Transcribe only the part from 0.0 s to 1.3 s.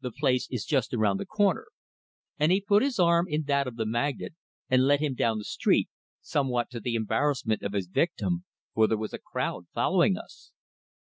The place is just around the